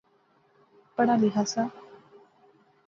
[0.95, 1.63] پڑھا لیخا سا